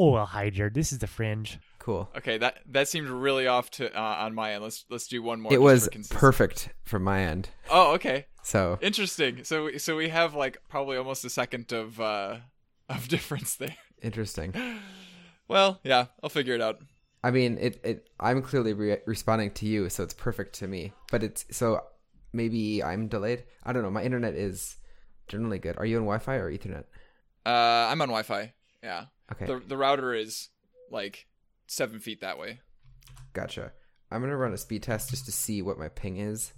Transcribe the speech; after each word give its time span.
Oh, 0.00 0.14
I'll 0.14 0.26
hide 0.26 0.54
here. 0.54 0.70
This 0.70 0.92
is 0.92 0.98
the 1.00 1.06
fringe. 1.08 1.58
Cool. 1.80 2.08
Okay, 2.16 2.38
that 2.38 2.58
that 2.70 2.86
seemed 2.86 3.08
really 3.08 3.46
off 3.46 3.70
to 3.72 3.92
uh, 3.98 4.00
on 4.24 4.34
my 4.34 4.52
end. 4.52 4.62
Let's 4.62 4.84
let's 4.90 5.08
do 5.08 5.22
one 5.22 5.40
more. 5.40 5.52
It 5.52 5.60
was 5.60 5.88
for 5.92 6.14
perfect 6.14 6.68
from 6.84 7.02
my 7.02 7.22
end. 7.22 7.48
Oh, 7.70 7.94
okay. 7.94 8.26
So 8.42 8.78
Interesting. 8.80 9.42
So 9.44 9.64
we- 9.66 9.78
so 9.78 9.96
we 9.96 10.08
have 10.10 10.34
like 10.34 10.58
probably 10.68 10.96
almost 10.98 11.24
a 11.24 11.30
second 11.30 11.72
of 11.72 12.00
uh 12.00 12.36
of 12.88 13.08
difference 13.16 13.56
there. 13.56 13.76
interesting. 14.02 14.54
Well, 15.48 15.80
yeah, 15.82 16.08
I'll 16.22 16.28
figure 16.28 16.54
it 16.54 16.60
out. 16.60 16.76
I 17.24 17.30
mean, 17.30 17.56
it, 17.58 17.80
it 17.82 18.10
I'm 18.20 18.42
clearly 18.42 18.74
re- 18.74 18.98
responding 19.06 19.50
to 19.52 19.66
you, 19.66 19.88
so 19.88 20.02
it's 20.02 20.12
perfect 20.12 20.52
to 20.56 20.68
me. 20.68 20.92
But 21.10 21.22
it's 21.22 21.46
so 21.50 21.80
maybe 22.34 22.82
I'm 22.84 23.08
delayed. 23.08 23.44
I 23.64 23.72
don't 23.72 23.82
know. 23.82 23.90
My 23.90 24.02
internet 24.02 24.34
is 24.34 24.76
generally 25.26 25.58
good. 25.58 25.78
Are 25.78 25.86
you 25.86 25.96
on 25.96 26.02
Wi-Fi 26.04 26.34
or 26.36 26.52
Ethernet? 26.52 26.84
Uh, 27.46 27.88
I'm 27.90 28.02
on 28.02 28.08
Wi-Fi. 28.08 28.52
Yeah. 28.82 29.06
Okay, 29.32 29.46
The 29.46 29.60
the 29.66 29.76
router 29.76 30.14
is 30.14 30.48
like 30.90 31.26
seven 31.66 31.98
feet 32.00 32.20
that 32.20 32.38
way. 32.38 32.60
gotcha. 33.32 33.72
I'm 34.10 34.20
gonna 34.22 34.36
run 34.36 34.52
a 34.54 34.58
speed 34.58 34.82
test 34.84 35.10
just 35.10 35.26
to 35.26 35.32
see 35.32 35.60
what 35.62 35.78
my 35.78 35.88
ping 35.88 36.16
is. 36.16 36.52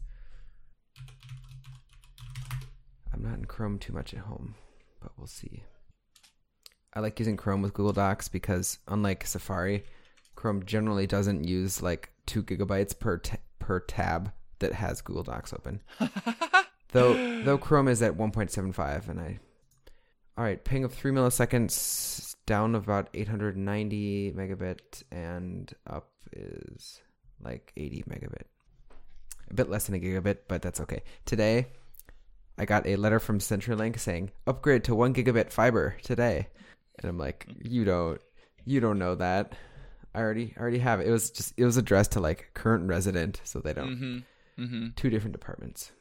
I'm 3.12 3.22
not 3.22 3.38
in 3.38 3.44
Chrome 3.46 3.78
too 3.78 3.92
much 3.92 4.14
at 4.14 4.20
home, 4.20 4.54
but 5.02 5.12
we'll 5.16 5.26
see. 5.26 5.64
I 6.94 7.00
like 7.00 7.18
using 7.18 7.36
Chrome 7.36 7.62
with 7.62 7.74
Google 7.74 7.92
Docs 7.92 8.28
because 8.28 8.78
unlike 8.88 9.26
Safari, 9.26 9.84
Chrome 10.36 10.64
generally 10.64 11.06
doesn't 11.06 11.44
use 11.46 11.82
like 11.82 12.10
two 12.26 12.42
gigabytes 12.42 12.98
per 12.98 13.18
ta- 13.18 13.36
per 13.58 13.80
tab 13.80 14.32
that 14.60 14.74
has 14.74 15.00
Google 15.00 15.22
Docs 15.24 15.52
open. 15.52 15.80
though 16.92 17.42
though 17.42 17.58
Chrome 17.58 17.88
is 17.88 18.02
at 18.02 18.16
1.75, 18.16 19.08
and 19.08 19.20
I. 19.20 19.38
All 20.40 20.46
right, 20.46 20.64
ping 20.64 20.84
of 20.84 20.94
three 20.94 21.12
milliseconds, 21.12 22.34
down 22.46 22.74
about 22.74 23.10
890 23.12 24.32
megabit, 24.32 25.02
and 25.12 25.70
up 25.86 26.08
is 26.32 27.02
like 27.44 27.74
80 27.76 28.04
megabit. 28.08 28.44
A 29.50 29.54
bit 29.54 29.68
less 29.68 29.84
than 29.84 29.96
a 29.96 29.98
gigabit, 29.98 30.38
but 30.48 30.62
that's 30.62 30.80
okay. 30.80 31.02
Today, 31.26 31.66
I 32.56 32.64
got 32.64 32.86
a 32.86 32.96
letter 32.96 33.20
from 33.20 33.38
CenturyLink 33.38 33.98
saying 33.98 34.30
upgrade 34.46 34.82
to 34.84 34.94
one 34.94 35.12
gigabit 35.12 35.52
fiber 35.52 35.98
today, 36.02 36.48
and 36.98 37.10
I'm 37.10 37.18
like, 37.18 37.46
you 37.62 37.84
don't, 37.84 38.18
you 38.64 38.80
don't 38.80 38.98
know 38.98 39.16
that. 39.16 39.52
I 40.14 40.20
already, 40.20 40.54
I 40.56 40.60
already 40.62 40.78
have 40.78 41.00
it. 41.00 41.08
It 41.08 41.12
was 41.12 41.30
just, 41.30 41.52
it 41.58 41.66
was 41.66 41.76
addressed 41.76 42.12
to 42.12 42.20
like 42.20 42.52
current 42.54 42.88
resident, 42.88 43.42
so 43.44 43.60
they 43.60 43.74
don't. 43.74 43.90
Mm-hmm. 43.90 44.62
Mm-hmm. 44.64 44.86
Two 44.96 45.10
different 45.10 45.32
departments. 45.32 45.92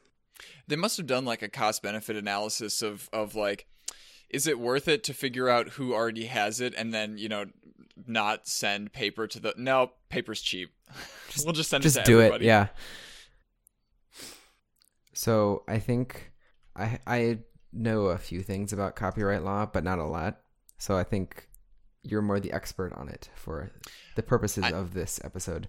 They 0.70 0.78
must 0.78 0.96
have 0.96 1.08
done 1.08 1.26
like 1.26 1.42
a 1.42 1.50
cost 1.50 1.84
benefit 1.84 2.16
analysis 2.16 2.82
of 2.82 3.10
of 3.12 3.36
like, 3.36 3.68
is 4.30 4.48
it 4.48 4.60
worth 4.60 4.88
it 4.88 5.04
to 5.04 5.14
figure 5.14 5.50
out 5.50 5.70
who 5.70 5.94
already 5.94 6.26
has 6.26 6.62
it 6.62 6.74
and 6.78 6.94
then 6.94 7.18
you 7.18 7.28
know 7.30 7.46
not 8.08 8.48
send 8.48 8.94
paper 8.94 9.28
to 9.28 9.40
the 9.40 9.54
no 9.58 9.92
paper's 10.10 10.42
cheap. 10.42 10.72
we'll 11.44 11.54
just 11.54 11.70
send 11.70 11.84
just 11.84 11.98
it 11.98 12.00
to 12.06 12.06
do 12.06 12.20
everybody. 12.20 12.46
it 12.46 12.48
yeah 12.48 12.68
so 15.14 15.64
i 15.68 15.78
think 15.80 16.32
i 16.76 17.00
i 17.06 17.38
know 17.74 18.06
a 18.06 18.18
few 18.18 18.42
things 18.42 18.74
about 18.74 18.96
copyright 18.96 19.44
law 19.44 19.66
but 19.66 19.84
not 19.84 20.00
a 20.00 20.04
lot 20.04 20.40
so 20.78 20.98
i 20.98 21.04
think 21.04 21.48
you're 22.02 22.22
more 22.22 22.40
the 22.40 22.52
expert 22.52 22.94
on 22.94 23.10
it 23.10 23.30
for 23.36 23.70
the 24.16 24.24
purposes 24.24 24.64
I- 24.64 24.72
of 24.72 24.94
this 24.94 25.20
episode 25.24 25.68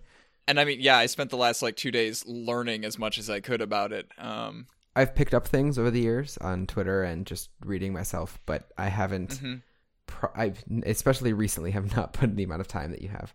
And 0.49 0.59
I 0.59 0.65
mean, 0.65 0.81
yeah, 0.81 0.97
I 0.97 1.07
spent 1.07 1.31
the 1.31 1.37
last 1.37 1.61
like 1.63 1.77
two 1.77 1.91
days 1.93 2.25
learning 2.27 2.85
as 2.85 2.99
much 2.99 3.19
as 3.19 3.29
I 3.31 3.39
could 3.41 3.61
about 3.61 3.93
it. 3.93 4.09
Um, 4.19 4.67
i've 4.97 5.15
picked 5.15 5.35
up 5.35 5.47
things 5.47 5.79
over 5.79 5.91
the 5.91 6.01
years 6.01 6.37
on 6.39 6.67
twitter 6.67 7.03
and 7.03 7.27
just 7.27 7.51
reading 7.65 7.93
myself 7.93 8.39
but 8.47 8.71
i 8.79 8.89
haven't 8.89 9.41
mhm. 9.43 9.63
pro- 10.07 10.33
i've 10.35 10.63
especially 10.85 11.33
recently 11.33 11.71
have 11.73 11.95
not 11.97 12.13
put 12.13 12.31
in 12.31 12.37
the 12.37 12.45
amount 12.45 12.61
of 12.61 12.69
time 12.69 12.91
that 12.91 13.03
you 13.03 13.09
have 13.09 13.35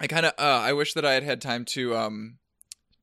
I 0.00 0.06
kind 0.06 0.24
of 0.24 0.32
uh, 0.38 0.42
I 0.42 0.72
wish 0.72 0.94
that 0.94 1.04
I 1.04 1.12
had 1.12 1.22
had 1.22 1.40
time 1.42 1.66
to 1.66 1.94
um 1.94 2.38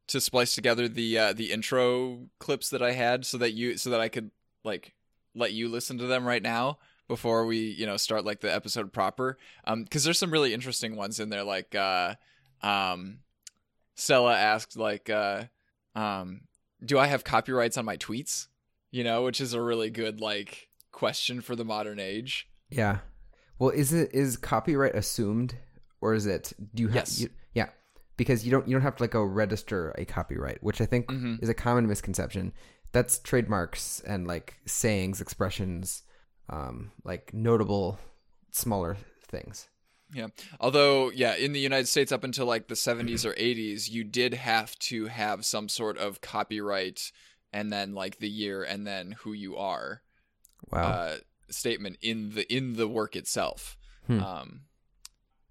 to 0.08 0.20
splice 0.20 0.56
together 0.56 0.88
the 0.88 1.18
uh, 1.18 1.34
the 1.34 1.52
intro 1.52 2.28
clips 2.40 2.70
that 2.72 2.82
I 2.82 2.94
had 2.94 3.26
so 3.26 3.38
that 3.38 3.52
you 3.52 3.78
so 3.78 3.92
that 3.92 4.02
I 4.02 4.10
could 4.10 4.32
like 4.64 4.96
let 5.36 5.54
you 5.54 5.70
listen 5.70 6.00
to 6.00 6.08
them 6.08 6.26
right 6.26 6.42
now 6.42 6.80
before 7.08 7.46
we 7.46 7.60
you 7.60 7.86
know 7.86 7.98
start 7.98 8.26
like 8.26 8.42
the 8.42 8.54
episode 8.54 8.92
proper 8.92 9.38
um 9.66 9.84
because 9.84 10.04
there's 10.04 10.18
some 10.18 10.32
really 10.32 10.54
interesting 10.54 10.96
ones 10.96 11.20
in 11.20 11.30
there 11.30 11.44
like 11.44 11.76
uh 11.76 12.16
um 12.64 13.20
Stella 13.96 14.36
asked 14.36 14.76
like 14.76 15.10
uh 15.10 15.44
um 15.96 16.42
do 16.84 16.98
I 17.00 17.08
have 17.08 17.24
copyrights 17.24 17.78
on 17.78 17.86
my 17.86 17.98
tweets 17.98 18.48
you 18.92 19.04
know 19.04 19.24
which 19.24 19.42
is 19.42 19.54
a 19.54 19.62
really 19.62 19.90
good 19.90 20.20
like 20.22 20.70
question 20.92 21.42
for 21.42 21.56
the 21.56 21.66
modern 21.66 22.00
age 22.00 22.48
Yeah. 22.70 23.00
Well, 23.60 23.70
is 23.72 23.92
it 23.94 24.14
is 24.14 24.38
copyright 24.38 24.96
assumed 24.96 25.56
or 26.02 26.14
is 26.14 26.26
it 26.26 26.54
do 26.76 26.84
you 26.84 26.88
have 26.90 26.96
Yes. 26.96 27.20
you, 27.22 27.30
yeah, 27.54 27.70
because 28.16 28.46
you 28.46 28.52
don't 28.52 28.68
you 28.68 28.74
don't 28.74 28.84
have 28.84 28.96
to 28.98 29.04
like 29.04 29.12
go 29.12 29.24
register 29.24 29.94
a 29.98 30.06
copyright, 30.06 30.62
which 30.64 30.80
I 30.82 30.86
think 30.86 31.08
Mhm. 31.08 31.42
is 31.42 31.50
a 31.50 31.54
common 31.54 31.88
misconception. 31.88 32.54
That's 32.92 33.20
trademarks 33.20 34.00
and 34.02 34.28
like 34.28 34.58
sayings, 34.66 35.22
expressions, 35.22 36.04
um 36.50 36.92
like 37.04 37.34
notable 37.34 38.00
smaller 38.52 38.98
things. 39.28 39.68
Yeah. 40.14 40.28
Although, 40.60 41.12
yeah, 41.12 41.36
in 41.36 41.52
the 41.52 41.60
United 41.60 41.88
States 41.88 42.12
up 42.12 42.24
until 42.24 42.46
like 42.46 42.68
the 42.68 42.76
70s 42.76 43.26
or 43.26 43.34
80s, 43.34 43.90
you 43.90 44.04
did 44.06 44.34
have 44.34 44.78
to 44.80 45.08
have 45.08 45.46
some 45.46 45.68
sort 45.68 45.98
of 45.98 46.22
copyright 46.22 47.12
and 47.52 47.72
then 47.72 47.94
like 47.94 48.20
the 48.20 48.30
year 48.30 48.64
and 48.64 48.86
then 48.88 49.14
who 49.24 49.34
you 49.34 49.58
are 49.58 50.02
Wow. 50.72 50.82
uh, 50.88 51.18
statement 51.50 51.98
in 52.02 52.32
the 52.36 52.52
in 52.54 52.74
the 52.78 52.88
work 52.88 53.16
itself. 53.16 53.78
Hmm. 54.08 54.20
Um 54.24 54.62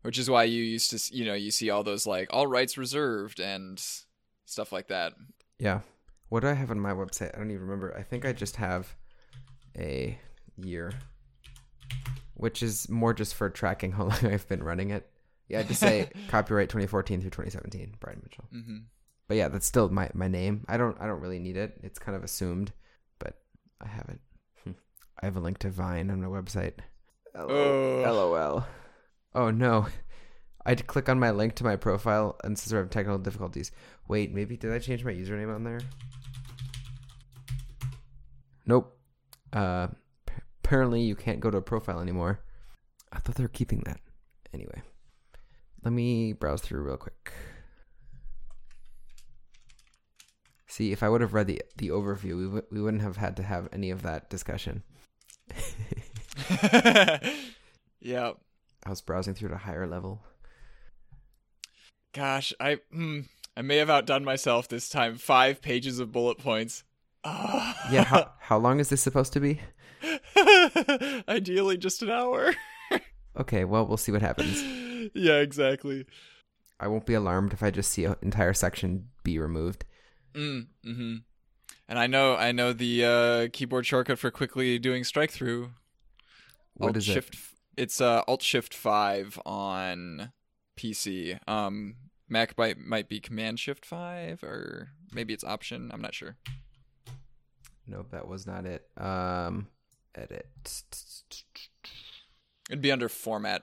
which 0.02 0.18
is 0.18 0.30
why 0.30 0.44
you 0.44 0.62
used 0.62 0.90
to 0.90 1.14
you 1.16 1.24
know, 1.24 1.34
you 1.34 1.50
see 1.50 1.68
all 1.70 1.82
those 1.82 2.06
like 2.06 2.28
all 2.32 2.46
rights 2.46 2.78
reserved 2.78 3.40
and 3.40 3.82
stuff 4.44 4.72
like 4.72 4.88
that. 4.88 5.12
yeah. 5.58 5.80
What 6.28 6.40
do 6.40 6.48
I 6.48 6.54
have 6.54 6.70
on 6.72 6.80
my 6.80 6.92
website? 6.92 7.34
I 7.34 7.38
don't 7.38 7.50
even 7.50 7.62
remember. 7.62 7.96
I 7.96 8.02
think 8.02 8.24
I 8.26 8.32
just 8.32 8.56
have 8.56 8.94
a 9.78 10.18
year 10.56 10.92
which 12.36 12.62
is 12.62 12.88
more 12.88 13.12
just 13.14 13.34
for 13.34 13.50
tracking 13.50 13.92
how 13.92 14.04
long 14.08 14.24
I've 14.26 14.48
been 14.48 14.62
running 14.62 14.90
it. 14.90 15.08
Yeah, 15.48 15.62
just 15.62 15.80
say 15.80 16.10
copyright 16.28 16.68
2014 16.68 17.20
through 17.20 17.30
2017, 17.30 17.96
Brian 18.00 18.20
Mitchell. 18.22 18.44
Mhm. 18.54 18.84
But 19.28 19.36
yeah, 19.36 19.48
that's 19.48 19.66
still 19.66 19.88
my, 19.88 20.10
my 20.14 20.28
name. 20.28 20.64
I 20.68 20.76
don't 20.76 20.96
I 21.00 21.06
don't 21.06 21.20
really 21.20 21.38
need 21.38 21.56
it. 21.56 21.78
It's 21.82 21.98
kind 21.98 22.16
of 22.16 22.22
assumed, 22.24 22.72
but 23.18 23.38
I 23.80 23.88
have 23.88 24.08
it. 24.08 24.20
I 25.22 25.26
have 25.26 25.36
a 25.36 25.40
link 25.40 25.58
to 25.58 25.70
Vine 25.70 26.10
on 26.10 26.20
my 26.20 26.28
website. 26.28 26.74
Oh. 27.34 28.02
LOL. 28.06 28.66
Oh 29.34 29.50
no. 29.50 29.86
I 30.64 30.70
had 30.70 30.78
to 30.78 30.84
click 30.84 31.08
on 31.08 31.20
my 31.20 31.30
link 31.30 31.54
to 31.56 31.64
my 31.64 31.76
profile 31.76 32.36
and 32.42 32.58
since 32.58 32.72
we're 32.72 32.78
having 32.78 32.90
technical 32.90 33.18
difficulties. 33.18 33.70
Wait, 34.08 34.32
maybe 34.34 34.56
did 34.56 34.72
I 34.72 34.78
change 34.80 35.04
my 35.04 35.12
username 35.12 35.54
on 35.54 35.62
there? 35.64 35.80
Nope. 38.66 38.96
Uh 39.52 39.88
apparently 40.66 41.00
you 41.00 41.14
can't 41.14 41.38
go 41.38 41.48
to 41.48 41.58
a 41.58 41.62
profile 41.62 42.00
anymore. 42.00 42.40
I 43.12 43.20
thought 43.20 43.36
they 43.36 43.44
were 43.44 43.48
keeping 43.48 43.84
that. 43.86 44.00
Anyway. 44.52 44.82
Let 45.84 45.92
me 45.92 46.32
browse 46.32 46.60
through 46.60 46.82
real 46.82 46.96
quick. 46.96 47.32
See, 50.66 50.90
if 50.90 51.04
I 51.04 51.08
would 51.08 51.20
have 51.20 51.34
read 51.34 51.46
the 51.46 51.62
the 51.76 51.90
overview, 51.90 52.36
we 52.36 52.44
w- 52.44 52.66
we 52.72 52.80
wouldn't 52.80 53.04
have 53.04 53.16
had 53.16 53.36
to 53.36 53.44
have 53.44 53.68
any 53.72 53.90
of 53.90 54.02
that 54.02 54.28
discussion. 54.28 54.82
yeah. 58.00 58.32
I 58.84 58.90
was 58.90 59.00
browsing 59.00 59.34
through 59.34 59.50
at 59.50 59.54
a 59.54 59.58
higher 59.58 59.86
level. 59.86 60.24
Gosh, 62.12 62.52
I 62.58 62.78
hmm, 62.90 63.20
I 63.56 63.62
may 63.62 63.76
have 63.76 63.88
outdone 63.88 64.24
myself 64.24 64.66
this 64.66 64.88
time. 64.88 65.14
5 65.16 65.62
pages 65.62 66.00
of 66.00 66.10
bullet 66.10 66.38
points. 66.38 66.82
Ah. 67.22 67.88
Yeah, 67.92 68.02
how, 68.02 68.32
how 68.40 68.58
long 68.58 68.80
is 68.80 68.88
this 68.88 69.00
supposed 69.00 69.32
to 69.34 69.40
be? 69.40 69.60
Ideally, 71.28 71.76
just 71.78 72.02
an 72.02 72.10
hour. 72.10 72.54
Okay, 73.38 73.64
well, 73.66 73.84
we'll 73.86 73.98
see 73.98 74.12
what 74.12 74.22
happens. 74.22 74.62
yeah, 75.14 75.40
exactly. 75.40 76.06
I 76.80 76.88
won't 76.88 77.04
be 77.04 77.12
alarmed 77.12 77.52
if 77.52 77.62
I 77.62 77.70
just 77.70 77.90
see 77.90 78.06
an 78.06 78.16
entire 78.22 78.54
section 78.54 79.08
be 79.24 79.38
removed. 79.38 79.84
Mm, 80.32 80.68
hmm 80.82 81.16
And 81.86 81.98
I 81.98 82.06
know, 82.06 82.34
I 82.34 82.52
know 82.52 82.72
the 82.72 83.04
uh, 83.04 83.48
keyboard 83.52 83.84
shortcut 83.84 84.18
for 84.18 84.30
quickly 84.30 84.78
doing 84.78 85.04
strike 85.04 85.30
through. 85.30 85.72
What 86.78 86.86
Alt 86.88 86.96
is 86.96 87.04
Shift. 87.04 87.34
it? 87.34 87.40
It's 87.82 88.00
uh, 88.00 88.22
Alt 88.26 88.40
Shift 88.40 88.72
Five 88.72 89.38
on 89.44 90.32
PC. 90.78 91.38
Um, 91.46 91.96
Mac 92.30 92.56
might 92.56 92.78
might 92.78 93.08
be 93.10 93.20
Command 93.20 93.60
Shift 93.60 93.84
Five, 93.84 94.42
or 94.42 94.92
maybe 95.12 95.34
it's 95.34 95.44
Option. 95.44 95.90
I'm 95.92 96.00
not 96.00 96.14
sure. 96.14 96.36
Nope, 97.86 98.10
that 98.12 98.26
was 98.26 98.46
not 98.46 98.64
it. 98.64 98.86
Um, 98.96 99.68
edit. 100.16 100.48
It'd 102.68 102.82
be 102.82 102.92
under 102.92 103.08
Format 103.08 103.62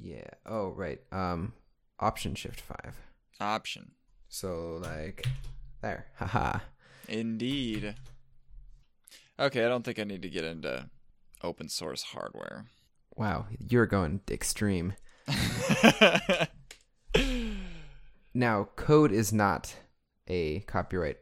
Yeah. 0.00 0.30
Oh, 0.46 0.68
right. 0.68 1.00
Um, 1.10 1.54
Option 1.98 2.34
Shift 2.34 2.60
Five. 2.60 2.96
Option. 3.40 3.92
So 4.28 4.80
like, 4.82 5.26
there. 5.80 6.06
Haha. 6.16 6.60
Indeed. 7.08 7.94
Okay, 9.40 9.64
I 9.64 9.68
don't 9.68 9.84
think 9.84 9.98
I 9.98 10.04
need 10.04 10.22
to 10.22 10.30
get 10.30 10.44
into 10.44 10.90
open 11.42 11.68
source 11.68 12.02
hardware. 12.02 12.66
Wow, 13.16 13.46
you're 13.58 13.86
going 13.86 14.20
extreme. 14.30 14.94
Now, 18.38 18.68
code 18.76 19.10
is 19.10 19.32
not 19.32 19.74
a 20.28 20.60
copyright 20.60 21.16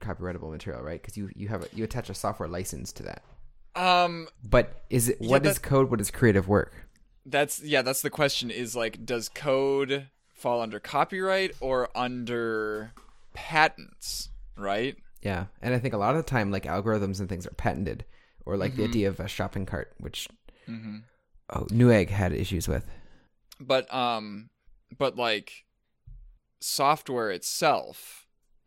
copyrightable 0.00 0.52
material, 0.52 0.82
right? 0.82 1.02
Because 1.02 1.16
you 1.16 1.28
you 1.34 1.48
have 1.48 1.64
a, 1.64 1.68
you 1.74 1.82
attach 1.82 2.08
a 2.10 2.14
software 2.14 2.48
license 2.48 2.92
to 2.92 3.02
that. 3.02 3.24
Um, 3.80 4.28
But 4.44 4.82
is 4.90 5.08
it 5.08 5.18
Yeah, 5.20 5.30
what 5.30 5.46
is 5.46 5.54
that- 5.56 5.62
code? 5.62 5.90
What 5.90 6.00
is 6.00 6.10
creative 6.10 6.48
work? 6.48 6.72
that's 7.26 7.60
yeah. 7.62 7.82
That's 7.82 8.02
the 8.02 8.10
question. 8.10 8.50
Is 8.50 8.74
like, 8.74 9.04
does 9.04 9.28
code 9.28 10.08
fall 10.34 10.60
under 10.60 10.80
copyright 10.80 11.52
or 11.60 11.88
under 11.96 12.92
patents? 13.34 14.30
Right. 14.56 14.96
Yeah, 15.22 15.46
and 15.60 15.74
I 15.74 15.78
think 15.78 15.92
a 15.94 15.98
lot 15.98 16.16
of 16.16 16.24
the 16.24 16.30
time, 16.30 16.50
like 16.50 16.64
algorithms 16.64 17.20
and 17.20 17.28
things 17.28 17.46
are 17.46 17.50
patented, 17.54 18.04
or 18.46 18.56
like 18.56 18.74
the 18.76 18.82
Mhm. 18.84 18.88
idea 18.88 19.08
of 19.08 19.20
a 19.20 19.28
shopping 19.28 19.66
cart, 19.66 19.92
which 19.98 20.28
Mm-hmm. 20.68 20.98
oh, 21.50 21.64
Newegg 21.70 22.08
had 22.10 22.32
issues 22.32 22.66
with. 22.68 22.86
but 23.60 23.92
um 23.92 24.48
but 24.96 25.16
like 25.16 25.64
software 26.60 27.30
itself 27.30 28.19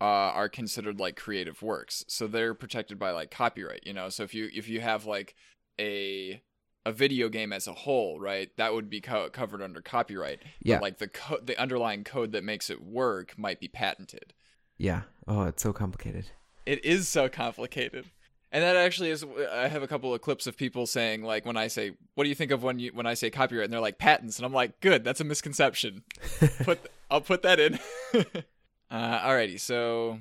uh, 0.03 0.31
are 0.39 0.49
considered 0.49 0.99
like 0.99 1.15
creative 1.15 1.61
works. 1.61 2.03
So 2.09 2.27
they're 2.27 2.53
protected 2.53 2.99
by 2.99 3.11
like 3.11 3.31
copyright 3.31 3.83
you 3.85 3.93
know? 3.93 4.09
So 4.09 4.23
if 4.23 4.33
you 4.33 4.49
if 4.53 4.67
you 4.67 4.81
have 4.81 5.05
like 5.05 5.33
a 5.79 6.41
a 6.85 6.91
video 6.91 7.29
game 7.29 7.53
as 7.53 7.65
a 7.65 7.73
whole 7.73 8.19
right 8.19 8.49
that 8.57 8.73
would 8.73 8.89
be 8.89 8.99
co- 8.99 9.29
covered 9.29 9.61
under 9.61 9.81
copyright. 9.81 10.39
Yeah. 10.61 10.75
but 10.75 10.81
like 10.81 10.97
the 10.97 11.07
co- 11.07 11.39
the 11.41 11.57
underlying 11.57 12.03
code 12.03 12.33
that 12.33 12.43
makes 12.43 12.69
it 12.69 12.83
work 12.83 13.37
might 13.37 13.59
be 13.61 13.69
patented. 13.69 14.33
Yeah. 14.77 15.03
Oh, 15.27 15.43
it's 15.43 15.63
so 15.63 15.71
complicated. 15.71 16.25
it 16.65 16.83
is 16.83 17.07
so 17.07 17.29
complicated. 17.29 18.05
And 18.51 18.61
that 18.63 18.75
actually 18.75 19.09
is 19.11 19.25
i 19.53 19.67
have 19.69 19.83
a 19.83 19.87
couple 19.87 20.13
of 20.13 20.21
clips 20.21 20.45
of 20.47 20.57
people 20.57 20.85
saying 20.85 21.23
like 21.23 21.45
when 21.45 21.57
i 21.57 21.67
say 21.67 21.93
what 22.15 22.23
do 22.25 22.29
you 22.29 22.35
think 22.35 22.51
of 22.51 22.61
when 22.61 22.77
you 22.79 22.91
when 22.93 23.07
i 23.07 23.13
say 23.15 23.29
copyright? 23.29 23.63
And 23.65 23.73
they're 23.73 23.79
like 23.89 23.97
patents. 23.97 24.37
And 24.37 24.45
i'm 24.45 24.53
like 24.53 24.79
good. 24.81 25.03
That's 25.05 25.21
a 25.21 25.23
misconception. 25.23 26.03
Put 26.63 26.79
i'll 27.09 27.21
put 27.21 27.41
that 27.43 27.59
in 27.59 27.79
uh 28.93 29.19
alrighty 29.27 29.59
so 29.59 30.19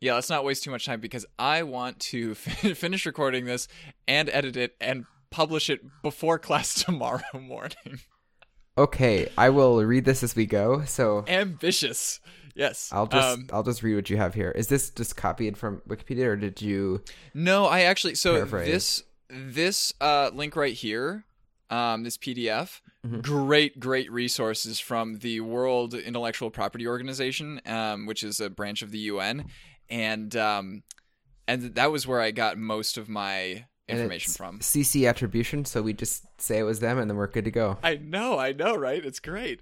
yeah 0.00 0.14
let's 0.14 0.30
not 0.30 0.44
waste 0.44 0.62
too 0.62 0.70
much 0.70 0.86
time 0.86 1.00
because 1.00 1.26
i 1.38 1.62
want 1.64 1.98
to 1.98 2.34
fin- 2.36 2.74
finish 2.76 3.04
recording 3.06 3.44
this 3.46 3.66
and 4.06 4.28
edit 4.30 4.56
it 4.56 4.76
and 4.80 5.06
publish 5.30 5.68
it 5.68 5.80
before 6.02 6.38
class 6.48 6.84
tomorrow 6.84 7.22
morning 7.40 7.98
Okay, 8.78 9.28
I 9.36 9.50
will 9.50 9.84
read 9.84 10.06
this 10.06 10.22
as 10.22 10.34
we 10.34 10.46
go. 10.46 10.82
So 10.86 11.26
ambitious 11.28 12.20
yes 12.54 12.88
I'll 12.90 13.06
just 13.06 13.38
Um, 13.38 13.46
I'll 13.52 13.62
just 13.62 13.82
read 13.82 13.96
what 13.96 14.08
you 14.08 14.16
have 14.16 14.32
here. 14.32 14.50
Is 14.50 14.68
this 14.68 14.88
just 14.88 15.14
copied 15.14 15.58
from 15.58 15.82
Wikipedia, 15.86 16.24
or 16.24 16.36
did 16.36 16.62
you? 16.62 17.02
No, 17.34 17.66
I 17.66 17.82
actually 17.82 18.14
so 18.14 18.32
Paraphrase. 18.32 18.66
this 18.72 19.02
this 19.28 19.92
uh, 20.00 20.30
link 20.32 20.56
right 20.56 20.72
here, 20.72 21.24
um, 21.72 22.02
this 22.04 22.16
PDF, 22.18 22.80
Mhm. 23.04 23.22
great 23.22 23.80
great 23.80 24.10
resources 24.12 24.78
from 24.78 25.18
the 25.18 25.40
World 25.40 25.94
Intellectual 25.94 26.50
Property 26.50 26.86
Organization, 26.86 27.60
um, 27.66 28.06
which 28.06 28.22
is 28.22 28.38
a 28.40 28.50
branch 28.50 28.82
of 28.82 28.90
the 28.90 28.98
UN, 28.98 29.46
and 29.88 30.36
um, 30.36 30.82
and 31.48 31.74
that 31.74 31.90
was 31.90 32.06
where 32.06 32.20
I 32.20 32.30
got 32.30 32.58
most 32.58 32.96
of 32.98 33.08
my 33.08 33.64
information 33.88 34.32
from. 34.32 34.60
CC 34.60 35.06
attribution, 35.08 35.64
so 35.64 35.82
we 35.82 35.92
just 35.92 36.24
say 36.38 36.58
it 36.58 36.62
was 36.62 36.80
them, 36.80 36.98
and 36.98 37.10
then 37.10 37.16
we're 37.16 37.26
good 37.26 37.44
to 37.46 37.50
go. 37.50 37.78
I 37.82 37.96
know, 37.96 38.38
I 38.38 38.52
know, 38.52 38.76
right? 38.76 39.04
It's 39.04 39.18
great. 39.20 39.60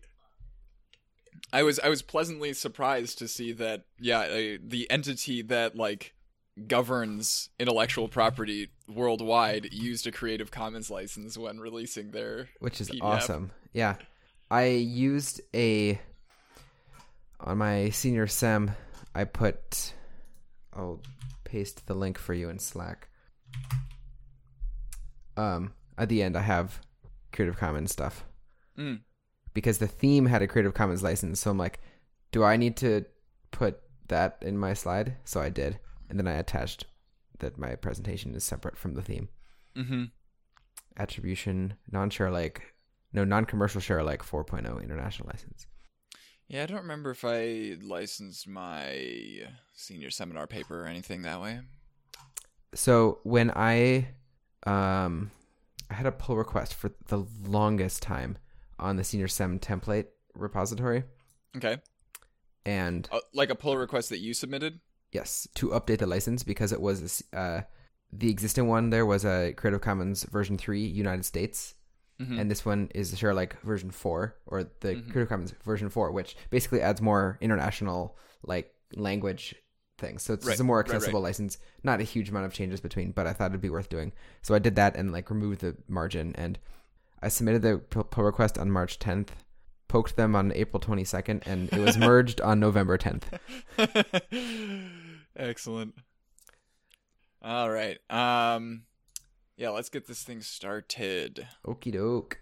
I 1.53 1.63
was 1.63 1.79
I 1.81 1.89
was 1.89 2.03
pleasantly 2.03 2.53
surprised 2.53 3.19
to 3.19 3.29
see 3.29 3.53
that 3.53 3.85
yeah, 3.99 4.21
uh, 4.21 4.59
the 4.63 4.87
entity 4.91 5.43
that 5.43 5.77
like 5.77 6.15
governs 6.67 7.49
intellectual 7.59 8.09
property 8.09 8.69
worldwide 8.89 9.73
used 9.73 10.07
a 10.07 10.13
Creative 10.13 10.51
Commons 10.51 10.91
license 10.91 11.39
when 11.39 11.59
releasing 11.61 12.11
their 12.11 12.49
which 12.61 12.81
is 12.81 12.91
PDF. 12.91 13.03
awesome. 13.03 13.51
Yeah, 13.73 13.97
I 14.51 14.67
used 14.67 15.41
a 15.55 16.01
on 17.41 17.59
my 17.59 17.91
senior 17.91 18.27
sem. 18.27 18.73
I 19.15 19.25
put. 19.25 19.95
I'll 20.73 21.01
paste 21.45 21.87
the 21.87 21.95
link 21.95 22.19
for 22.19 22.35
you 22.35 22.49
in 22.49 22.59
Slack. 22.59 23.09
Um, 25.37 25.73
at 25.99 26.09
the 26.09 26.23
end, 26.23 26.37
I 26.37 26.43
have 26.43 26.81
Creative 27.33 27.57
Commons 27.57 27.93
stuff 27.93 28.25
Mm. 28.79 29.01
because 29.55 29.79
the 29.79 29.87
theme 29.89 30.27
had 30.27 30.43
a 30.43 30.47
Creative 30.49 30.75
Commons 30.75 31.03
license. 31.03 31.41
So 31.41 31.51
I'm 31.51 31.59
like, 31.59 31.81
do 32.33 32.45
I 32.45 32.57
need 32.57 32.77
to 32.79 33.05
put 33.51 33.81
that 34.09 34.39
in 34.43 34.57
my 34.59 34.75
slide? 34.75 35.17
So 35.25 35.41
I 35.41 35.49
did, 35.49 35.79
and 36.11 36.19
then 36.19 36.27
I 36.29 36.35
attached 36.35 36.85
that 37.39 37.57
my 37.59 37.75
presentation 37.77 38.35
is 38.35 38.45
separate 38.45 38.77
from 38.77 38.95
the 38.95 39.03
theme. 39.03 39.29
Mm-hmm. 39.77 40.05
attribution, 40.99 41.75
non-share 41.91 42.27
alike, 42.27 42.75
no 43.13 43.25
non-commercial 43.25 43.81
share 43.81 44.01
alike 44.01 44.23
4.0 44.23 44.83
international 44.83 45.29
license. 45.33 45.67
Yeah, 46.49 46.65
I 46.65 46.67
don't 46.67 46.79
remember 46.79 47.13
if 47.13 47.25
I 47.25 47.77
licensed 47.81 48.49
my 48.49 49.43
senior 49.73 50.11
seminar 50.11 50.49
paper 50.49 50.83
or 50.83 50.87
anything 50.87 51.23
that 51.23 51.41
way. 51.41 51.61
So 52.75 53.21
when 53.23 53.53
I 53.55 54.09
um 54.67 55.31
I 55.89 55.95
had 55.95 56.07
a 56.07 56.13
pull 56.13 56.37
request 56.37 56.75
for 56.75 56.91
the 57.07 57.25
longest 57.45 58.03
time 58.03 58.37
on 58.79 58.97
the 58.97 59.05
senior 59.05 59.29
sem 59.29 59.61
template 59.61 60.07
repository 60.35 61.05
Okay, 61.57 61.79
and 62.65 63.09
uh, 63.13 63.21
like 63.33 63.51
a 63.51 63.55
pull 63.55 63.77
request 63.77 64.09
that 64.11 64.19
you 64.19 64.35
submitted. 64.35 64.81
Yes, 65.13 65.49
to 65.55 65.69
update 65.71 65.99
the 65.99 66.07
license 66.07 66.43
because 66.43 66.73
it 66.73 66.81
was 66.81 67.23
uh 67.33 67.63
the 68.13 68.29
existing 68.31 68.67
one 68.69 68.91
there 68.91 69.07
was 69.07 69.25
a 69.25 69.53
Creative 69.57 69.81
Commons 69.81 70.25
version 70.25 70.59
3 70.59 70.85
United 70.85 71.25
States 71.25 71.75
Mhm. 72.21 72.39
and 72.41 72.51
this 72.51 72.67
one 72.67 72.91
is 72.95 73.17
share 73.19 73.33
like 73.33 73.59
version 73.63 73.91
4 73.91 74.37
or 74.47 74.65
the 74.81 74.97
Mhm. 74.97 75.11
Creative 75.11 75.29
Commons 75.29 75.55
version 75.65 75.89
4 75.89 76.11
which 76.13 76.37
basically 76.51 76.83
adds 76.83 77.01
more 77.01 77.39
international 77.41 78.17
like 78.43 78.75
language 78.95 79.55
things 79.97 80.23
so 80.23 80.35
it's 80.35 80.47
Right, 80.47 80.59
a 80.61 80.65
more 80.65 80.79
right, 80.79 80.89
right. 80.89 80.97
accessible 80.97 81.21
license 81.21 81.57
not 81.85 82.01
a 82.01 82.05
huge 82.05 82.29
amount 82.31 82.47
of 82.47 82.53
changes 82.53 82.81
between 82.81 83.13
but 83.13 83.27
i 83.27 83.33
thought 83.33 83.51
it'd 83.53 83.61
be 83.61 83.71
worth 83.71 83.89
doing 83.89 84.13
so 84.43 84.55
i 84.55 84.59
did 84.59 84.75
that 84.77 84.97
and 84.97 85.13
like 85.13 85.31
removed 85.31 85.61
the 85.61 85.77
margin 85.89 86.35
and 86.37 86.59
i 87.23 87.29
submitted 87.29 87.63
the 87.63 87.79
pull 87.79 88.25
request 88.25 88.59
on 88.59 88.71
march 88.71 88.99
10th 88.99 89.29
poked 89.91 90.17
them 90.17 90.37
on 90.37 90.53
april 90.55 90.81
22nd 90.81 91.47
and 91.47 91.73
it 91.73 91.81
was 91.81 91.99
merged 91.99 92.41
on 92.41 92.61
november 92.61 92.97
10th 92.97 93.25
Excellent. 95.37 95.95
All 97.43 97.71
right. 97.71 97.99
Um 98.11 98.83
yeah, 99.57 99.71
let's 99.71 99.89
get 99.89 100.07
this 100.07 100.23
thing 100.23 100.43
started. 100.43 101.47
okie 101.67 101.93
doke 101.93 102.39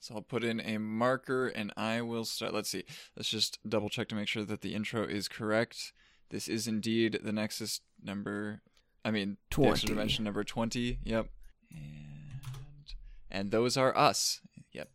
So 0.00 0.14
I'll 0.14 0.22
put 0.22 0.44
in 0.44 0.60
a 0.60 0.78
marker 0.78 1.48
and 1.48 1.72
I 1.76 2.02
will 2.02 2.24
start. 2.24 2.54
Let's 2.54 2.70
see. 2.70 2.84
Let's 3.16 3.28
just 3.28 3.58
double 3.68 3.88
check 3.88 4.08
to 4.08 4.14
make 4.14 4.28
sure 4.28 4.44
that 4.44 4.60
the 4.60 4.74
intro 4.74 5.04
is 5.04 5.28
correct. 5.28 5.92
This 6.30 6.46
is 6.46 6.68
indeed 6.68 7.18
the 7.22 7.32
Nexus 7.32 7.80
number 8.02 8.62
I 9.04 9.10
mean 9.10 9.38
the 9.50 9.68
extra 9.68 9.88
dimension 9.88 10.24
number 10.24 10.44
20. 10.44 10.98
Yep. 11.04 11.26
And 11.72 12.94
and 13.30 13.50
those 13.50 13.76
are 13.76 13.96
us. 13.96 14.40
Yep. 14.72 14.88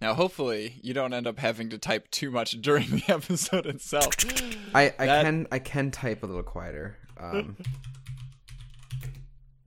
Now, 0.00 0.14
hopefully, 0.14 0.78
you 0.82 0.94
don't 0.94 1.12
end 1.12 1.26
up 1.26 1.38
having 1.40 1.70
to 1.70 1.78
type 1.78 2.08
too 2.10 2.30
much 2.30 2.52
during 2.60 2.88
the 2.88 3.02
episode 3.08 3.66
itself. 3.66 4.08
i 4.74 4.92
i 4.98 5.06
That- 5.06 5.24
can 5.24 5.46
i 5.50 5.58
can 5.58 5.90
type 5.90 6.22
a 6.22 6.26
little 6.26 6.42
quieter 6.42 6.98
um 7.18 7.56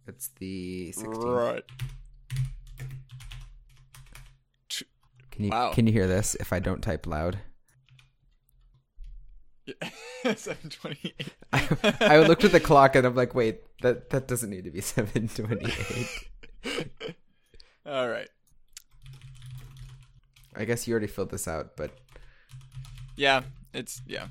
it's 0.07 0.29
the 0.39 0.93
16th 0.95 1.23
Right. 1.25 1.63
can 5.31 5.45
you 5.45 5.49
Wow. 5.49 5.71
can 5.73 5.87
you 5.87 5.93
hear 5.93 6.07
this 6.07 6.35
if 6.39 6.53
i 6.53 6.59
don't 6.59 6.81
type 6.81 7.07
loud 7.07 7.39
Seven 10.35 10.69
twenty-eight. 10.69 11.27
I, 11.53 11.95
I 12.01 12.17
looked 12.19 12.43
at 12.43 12.51
the 12.51 12.59
clock 12.59 12.95
and 12.95 13.07
I'm 13.07 13.15
like, 13.15 13.33
wait, 13.33 13.61
that 13.81 14.09
that 14.09 14.27
doesn't 14.27 14.49
need 14.49 14.65
to 14.65 14.71
be 14.71 14.81
seven 14.81 15.29
twenty 15.29 15.71
eight. 15.95 17.15
All 17.85 18.09
right. 18.09 18.27
I 20.55 20.65
guess 20.65 20.87
you 20.87 20.91
already 20.93 21.07
filled 21.07 21.31
this 21.31 21.47
out, 21.47 21.75
but 21.77 21.91
Yeah, 23.15 23.41
it's 23.73 24.01
yeah. 24.07 24.27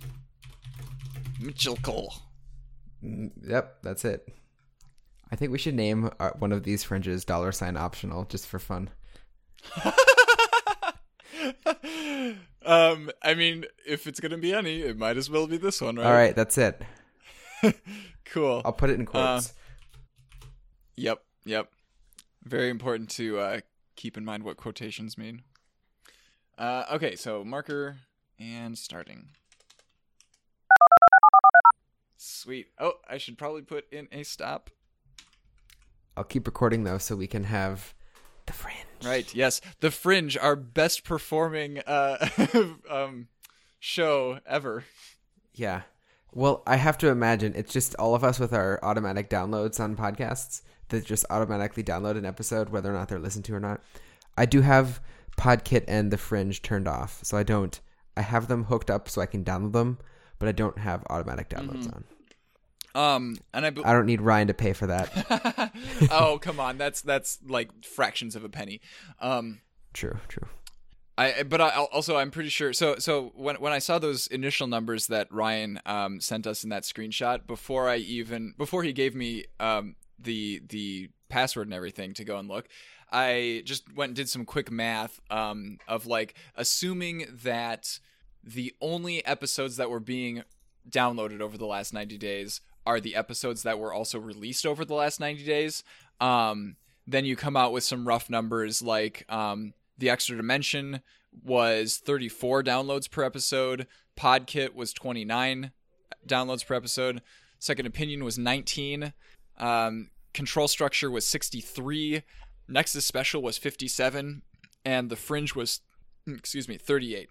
Mitchell 1.41 1.77
Cole. 1.77 2.12
mm, 3.03 3.31
yep, 3.43 3.79
that's 3.83 4.05
it. 4.05 4.29
I 5.33 5.37
think 5.37 5.53
we 5.53 5.59
should 5.59 5.75
name 5.75 6.11
uh, 6.19 6.31
one 6.39 6.53
of 6.53 6.65
these 6.65 6.83
fringes 6.85 7.25
dollar 7.25 7.53
sign 7.53 7.77
optional 7.77 8.25
just 8.25 8.47
for 8.47 8.59
fun. 8.59 8.91
um, 12.65 13.11
I 13.23 13.35
mean, 13.35 13.65
if 13.87 14.07
it's 14.07 14.21
gonna 14.21 14.39
be 14.39 14.53
any, 14.53 14.81
it 14.81 14.99
might 14.99 15.17
as 15.17 15.31
well 15.31 15.47
be 15.47 15.57
this 15.57 15.81
one, 15.81 15.97
right? 15.97 16.07
All 16.07 16.12
right, 16.12 16.35
that's 16.37 16.59
it. 16.59 16.83
Cool. 18.27 18.62
I'll 18.65 18.73
put 18.73 18.91
it 18.91 19.00
in 19.00 19.07
quotes. 19.07 19.53
Yep, 20.95 21.21
yep. 21.45 21.69
Very 22.45 22.71
important 22.71 23.11
to 23.11 23.41
uh, 23.41 23.61
keep 23.97 24.17
in 24.17 24.25
mind 24.25 24.45
what 24.45 24.57
quotations 24.57 25.19
mean. 25.19 25.43
Uh, 26.61 26.85
okay, 26.93 27.17
so 27.17 27.43
marker 27.43 27.97
and 28.38 28.76
starting. 28.76 29.31
Sweet. 32.19 32.67
Oh, 32.79 32.93
I 33.09 33.17
should 33.17 33.38
probably 33.38 33.62
put 33.62 33.90
in 33.90 34.09
a 34.12 34.23
stop. 34.25 34.69
I'll 36.19 36.25
keep 36.25 36.47
recording 36.47 36.85
though, 36.85 36.99
so 36.99 37.17
we 37.17 37.26
can 37.26 37.45
have 37.45 37.95
the 38.45 38.52
fringe. 38.52 38.76
Right. 39.02 39.35
Yes. 39.35 39.62
The 39.81 39.90
Fringe, 39.90 40.37
our 40.37 40.55
best 40.55 41.05
performing 41.05 41.79
uh, 41.87 42.29
um, 42.90 43.29
show 43.79 44.40
ever. 44.45 44.85
Yeah. 45.55 45.83
Well, 46.33 46.62
I 46.67 46.76
have 46.76 46.99
to 46.99 47.09
imagine 47.09 47.55
it's 47.57 47.73
just 47.73 47.95
all 47.95 48.14
of 48.14 48.23
us 48.23 48.38
with 48.38 48.52
our 48.52 48.79
automatic 48.83 49.31
downloads 49.31 49.81
on 49.81 49.97
podcasts 49.97 50.61
that 50.88 51.07
just 51.07 51.25
automatically 51.31 51.83
download 51.83 52.19
an 52.19 52.26
episode, 52.26 52.69
whether 52.69 52.90
or 52.90 52.93
not 52.93 53.09
they're 53.09 53.19
listened 53.19 53.47
to 53.47 53.55
or 53.55 53.61
not. 53.61 53.81
I 54.37 54.45
do 54.45 54.61
have 54.61 55.00
Podkit 55.37 55.85
and 55.89 56.11
the 56.11 56.19
Fringe 56.19 56.61
turned 56.63 56.89
off, 56.89 57.21
so 57.23 57.37
I 57.37 57.43
don't. 57.43 57.81
I 58.17 58.23
have 58.23 58.49
them 58.49 58.65
hooked 58.65 58.91
up 58.91 59.09
so 59.09 59.21
I 59.21 59.27
can 59.27 59.45
download 59.45 59.73
them, 59.73 59.99
but 60.39 60.49
I 60.49 60.53
don't 60.53 60.79
have 60.79 61.05
automatic 61.11 61.49
downloads 61.49 61.87
Mm-hmm. 61.87 61.95
on. 61.95 62.05
Um, 62.93 63.37
and 63.55 63.65
I. 63.65 63.71
Be- 63.71 63.85
I 63.85 63.93
don't 63.93 64.07
need 64.07 64.21
Ryan 64.21 64.49
to 64.49 64.55
pay 64.55 64.73
for 64.73 64.89
that. 64.89 65.73
oh 66.11 66.39
come 66.41 66.59
on, 66.59 66.77
that's 66.77 67.01
that's 67.03 67.39
like 67.47 67.85
fractions 67.85 68.35
of 68.35 68.43
a 68.45 68.49
penny. 68.49 68.81
Um, 69.21 69.61
true, 69.93 70.19
true. 70.29 70.49
I 71.17 71.45
but 71.45 71.61
I 71.61 71.69
also 71.71 72.17
I'm 72.17 72.31
pretty 72.33 72.49
sure. 72.49 72.73
So 72.73 72.97
so 72.99 73.33
when 73.37 73.57
when 73.57 73.73
I 73.73 73.79
saw 73.79 73.99
those 74.01 74.27
initial 74.27 74.67
numbers 74.67 75.07
that 75.07 75.31
Ryan 75.31 75.79
um 75.87 76.21
sent 76.21 76.47
us 76.49 76.65
in 76.65 76.71
that 76.71 76.83
screenshot 76.83 77.47
before 77.47 77.89
I 77.89 77.97
even 77.99 78.55
before 78.59 78.83
he 78.83 78.93
gave 78.93 79.15
me 79.15 79.45
um 79.61 79.95
the 80.19 80.61
the 80.69 81.11
password 81.29 81.69
and 81.69 81.75
everything 81.75 82.13
to 82.15 82.25
go 82.25 82.39
and 82.39 82.49
look, 82.49 82.67
I 83.12 83.62
just 83.64 83.95
went 83.95 84.11
and 84.11 84.17
did 84.17 84.29
some 84.29 84.45
quick 84.45 84.71
math 84.71 85.21
um 85.31 85.79
of 85.88 86.07
like 86.07 86.35
assuming 86.57 87.26
that 87.43 87.99
the 88.43 88.73
only 88.81 89.25
episodes 89.26 89.76
that 89.76 89.90
were 89.90 90.00
being 90.00 90.43
downloaded 90.88 91.40
over 91.40 91.59
the 91.59 91.67
last 91.67 91.93
90 91.93 92.17
days 92.19 92.61
are 92.87 93.00
the 93.00 93.14
episodes 93.14 93.62
that 93.62 93.79
were 93.79 93.93
also 93.93 94.19
released 94.19 94.64
over 94.64 94.85
the 94.85 94.95
last 94.95 95.21
90 95.21 95.45
days 95.45 95.85
um 96.21 96.76
then 97.07 97.25
you 97.25 97.37
come 97.37 97.57
out 97.57 97.73
with 97.73 97.85
some 97.85 98.09
rough 98.09 98.31
numbers 98.31 98.81
like 98.83 99.25
um 99.29 99.75
the 99.99 100.09
extra 100.09 100.37
dimension 100.37 101.00
was 101.45 101.99
34 101.99 102.62
downloads 102.62 103.11
per 103.11 103.23
episode 103.23 103.87
podkit 104.19 104.75
was 104.75 104.93
29 104.93 105.71
downloads 106.26 106.67
per 106.67 106.75
episode 106.75 107.21
second 107.59 107.87
opinion 107.87 108.25
was 108.25 108.38
19 108.38 109.12
um, 109.59 110.11
control 110.33 110.67
structure 110.67 111.11
was 111.11 111.26
63 111.26 112.23
nexus 112.71 113.05
special 113.05 113.43
was 113.43 113.59
57 113.59 114.43
and 114.85 115.11
the 115.11 115.17
fringe 115.17 115.55
was 115.55 115.81
excuse 116.27 116.69
me 116.69 116.77
38 116.77 117.29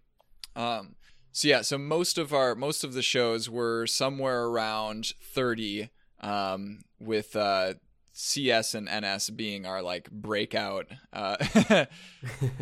um, 0.56 0.96
so 1.32 1.48
yeah 1.48 1.62
so 1.62 1.78
most 1.78 2.18
of 2.18 2.34
our 2.34 2.56
most 2.56 2.84
of 2.84 2.94
the 2.94 3.02
shows 3.02 3.50
were 3.50 3.88
somewhere 3.88 4.46
around 4.46 5.14
30 5.22 5.90
um, 6.22 6.82
with 7.00 7.36
uh, 7.36 7.74
cs 8.14 8.74
and 8.74 8.90
ns 8.92 9.30
being 9.30 9.66
our 9.66 9.82
like 9.82 10.12
breakout 10.12 10.88
uh, 11.14 11.38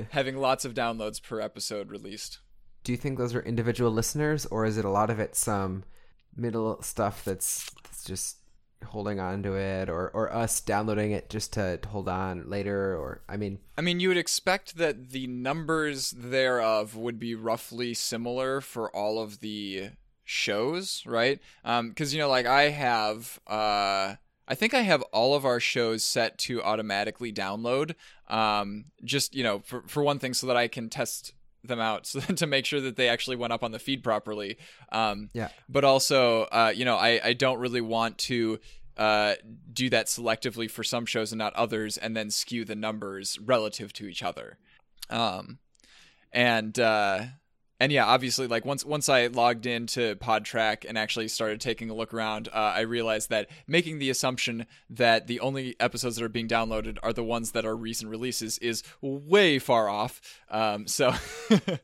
having 0.09 0.37
lots 0.37 0.65
of 0.65 0.73
downloads 0.73 1.21
per 1.21 1.41
episode 1.41 1.89
released. 1.89 2.39
Do 2.83 2.91
you 2.91 2.97
think 2.97 3.17
those 3.17 3.35
are 3.35 3.41
individual 3.41 3.91
listeners, 3.91 4.45
or 4.45 4.65
is 4.65 4.77
it 4.77 4.85
a 4.85 4.89
lot 4.89 5.09
of 5.09 5.19
it 5.19 5.35
some 5.35 5.83
middle 6.35 6.81
stuff 6.81 7.25
that's, 7.25 7.69
that's 7.83 8.03
just 8.03 8.36
holding 8.85 9.19
on 9.19 9.43
to 9.43 9.55
it, 9.55 9.89
or 9.89 10.09
or 10.13 10.33
us 10.33 10.61
downloading 10.61 11.11
it 11.11 11.29
just 11.29 11.53
to 11.53 11.79
hold 11.87 12.07
on 12.07 12.49
later? 12.49 12.95
Or 12.95 13.21
I 13.27 13.37
mean, 13.37 13.59
I 13.77 13.81
mean, 13.81 13.99
you 13.99 14.09
would 14.09 14.17
expect 14.17 14.77
that 14.77 15.09
the 15.11 15.27
numbers 15.27 16.11
thereof 16.11 16.95
would 16.95 17.19
be 17.19 17.35
roughly 17.35 17.93
similar 17.93 18.61
for 18.61 18.95
all 18.95 19.19
of 19.21 19.39
the 19.39 19.91
shows, 20.23 21.03
right? 21.05 21.39
Because 21.63 22.13
you 22.13 22.19
know, 22.19 22.29
like 22.29 22.45
I 22.45 22.69
have, 22.69 23.39
uh, 23.47 24.15
I 24.47 24.55
think 24.55 24.73
I 24.73 24.81
have 24.81 25.01
all 25.13 25.35
of 25.35 25.45
our 25.45 25.59
shows 25.59 26.03
set 26.03 26.37
to 26.39 26.61
automatically 26.61 27.33
download. 27.33 27.95
Um, 28.27 28.85
just 29.03 29.35
you 29.35 29.43
know, 29.43 29.59
for 29.59 29.83
for 29.87 30.03
one 30.03 30.19
thing, 30.19 30.33
so 30.33 30.47
that 30.47 30.57
I 30.57 30.67
can 30.67 30.89
test 30.89 31.33
them 31.67 31.79
out 31.79 32.05
so 32.05 32.19
to 32.35 32.47
make 32.47 32.65
sure 32.65 32.81
that 32.81 32.95
they 32.95 33.09
actually 33.09 33.35
went 33.35 33.53
up 33.53 33.63
on 33.63 33.71
the 33.71 33.79
feed 33.79 34.03
properly. 34.03 34.57
Um, 34.91 35.29
yeah, 35.33 35.49
but 35.69 35.83
also 35.83 36.43
uh, 36.43 36.73
you 36.75 36.85
know 36.85 36.95
I, 36.95 37.19
I 37.23 37.33
don't 37.33 37.59
really 37.59 37.81
want 37.81 38.17
to 38.19 38.59
uh, 38.97 39.35
do 39.71 39.89
that 39.89 40.07
selectively 40.07 40.69
for 40.69 40.83
some 40.83 41.05
shows 41.05 41.31
and 41.31 41.39
not 41.39 41.53
others 41.53 41.97
and 41.97 42.17
then 42.17 42.31
skew 42.31 42.65
the 42.65 42.75
numbers 42.75 43.37
relative 43.39 43.93
to 43.93 44.07
each 44.07 44.23
other 44.23 44.57
um, 45.09 45.59
and 46.31 46.79
uh, 46.79 47.23
and 47.79 47.91
yeah 47.91 48.05
obviously 48.05 48.47
like 48.47 48.65
once 48.65 48.85
once 48.85 49.09
i 49.09 49.27
logged 49.27 49.65
into 49.65 50.15
Podtrac 50.15 50.85
and 50.87 50.97
actually 50.97 51.27
started 51.27 51.61
taking 51.61 51.89
a 51.89 51.93
look 51.93 52.13
around 52.13 52.47
uh, 52.49 52.73
i 52.75 52.81
realized 52.81 53.29
that 53.29 53.49
making 53.67 53.99
the 53.99 54.09
assumption 54.09 54.65
that 54.89 55.27
the 55.27 55.39
only 55.39 55.75
episodes 55.79 56.15
that 56.15 56.23
are 56.23 56.29
being 56.29 56.47
downloaded 56.47 56.97
are 57.03 57.13
the 57.13 57.23
ones 57.23 57.51
that 57.51 57.65
are 57.65 57.75
recent 57.75 58.09
releases 58.09 58.57
is 58.59 58.83
way 59.01 59.59
far 59.59 59.89
off 59.89 60.21
um, 60.49 60.87
so 60.87 61.13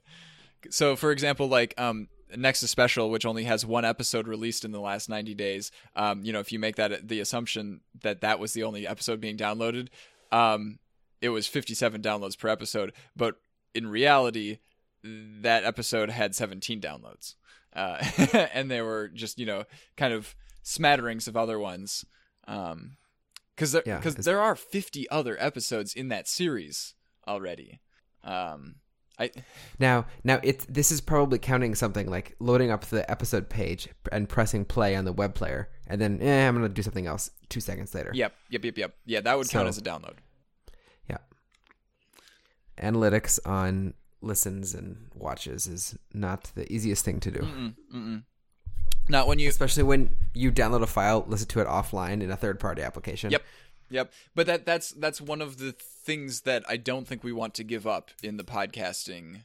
so 0.69 0.95
for 0.95 1.11
example 1.11 1.47
like 1.47 1.73
um, 1.79 2.07
Nexus 2.35 2.71
Special, 2.71 3.09
which 3.09 3.25
only 3.25 3.43
has 3.43 3.65
one 3.65 3.85
episode 3.85 4.27
released 4.27 4.65
in 4.65 4.71
the 4.71 4.79
last 4.79 5.09
90 5.09 5.35
days, 5.35 5.71
um, 5.95 6.23
you 6.23 6.33
know, 6.33 6.39
if 6.39 6.51
you 6.51 6.59
make 6.59 6.77
that 6.77 7.07
the 7.07 7.19
assumption 7.19 7.81
that 8.01 8.21
that 8.21 8.39
was 8.39 8.53
the 8.53 8.63
only 8.63 8.87
episode 8.87 9.21
being 9.21 9.37
downloaded, 9.37 9.89
um, 10.31 10.79
it 11.21 11.29
was 11.29 11.47
57 11.47 12.01
downloads 12.01 12.37
per 12.37 12.49
episode. 12.49 12.93
But 13.15 13.35
in 13.73 13.87
reality, 13.87 14.57
that 15.03 15.63
episode 15.63 16.09
had 16.09 16.35
17 16.35 16.81
downloads. 16.81 17.35
Uh, 17.75 18.03
and 18.53 18.69
they 18.69 18.81
were 18.81 19.09
just, 19.09 19.39
you 19.39 19.45
know, 19.45 19.63
kind 19.97 20.13
of 20.13 20.35
smatterings 20.63 21.27
of 21.27 21.35
other 21.35 21.59
ones. 21.59 22.05
Um, 22.47 22.97
because 23.55 23.71
there, 23.71 23.83
Yeah, 23.85 24.01
cause 24.01 24.15
there 24.15 24.41
are 24.41 24.55
50 24.55 25.09
other 25.09 25.37
episodes 25.39 25.93
in 25.93 26.07
that 26.09 26.27
series 26.27 26.95
already. 27.27 27.79
Um, 28.23 28.75
I 29.19 29.31
Now, 29.79 30.05
now 30.23 30.39
it's 30.43 30.65
this 30.65 30.91
is 30.91 31.01
probably 31.01 31.39
counting 31.39 31.75
something 31.75 32.09
like 32.09 32.35
loading 32.39 32.71
up 32.71 32.85
the 32.85 33.09
episode 33.09 33.49
page 33.49 33.89
and 34.11 34.27
pressing 34.27 34.65
play 34.65 34.95
on 34.95 35.05
the 35.05 35.13
web 35.13 35.35
player, 35.35 35.69
and 35.87 36.01
then 36.01 36.19
eh, 36.21 36.47
I'm 36.47 36.55
gonna 36.55 36.69
do 36.69 36.81
something 36.81 37.07
else 37.07 37.29
two 37.49 37.59
seconds 37.59 37.93
later. 37.93 38.11
Yep, 38.13 38.33
yep, 38.49 38.65
yep, 38.65 38.77
yep. 38.77 38.95
Yeah, 39.05 39.21
that 39.21 39.37
would 39.37 39.49
count 39.49 39.67
as 39.67 39.77
a 39.77 39.81
download. 39.81 40.15
Yeah. 41.09 41.17
Analytics 42.81 43.39
on 43.45 43.93
listens 44.23 44.73
and 44.73 45.09
watches 45.13 45.67
is 45.67 45.97
not 46.13 46.51
the 46.55 46.71
easiest 46.71 47.05
thing 47.05 47.19
to 47.19 47.31
do, 47.31 47.39
Mm-mm, 47.39 47.73
mm-mm. 47.93 48.23
Not 49.09 49.27
when 49.27 49.39
you. 49.39 49.49
especially 49.49 49.83
when 49.83 50.09
you 50.33 50.51
download 50.51 50.81
a 50.81 50.87
file, 50.87 51.25
listen 51.27 51.47
to 51.49 51.59
it 51.59 51.67
offline 51.67 52.21
in 52.21 52.31
a 52.31 52.37
third-party 52.37 52.81
application. 52.81 53.31
Yep, 53.31 53.43
yep. 53.89 54.13
But 54.33 54.47
that 54.47 54.65
that's 54.65 54.91
that's 54.91 55.19
one 55.19 55.41
of 55.41 55.57
the 55.57 55.73
things 55.73 56.41
that 56.41 56.63
I 56.67 56.77
don't 56.77 57.07
think 57.07 57.23
we 57.23 57.33
want 57.33 57.53
to 57.55 57.63
give 57.63 57.85
up 57.85 58.11
in 58.21 58.37
the 58.37 58.43
podcasting 58.43 59.41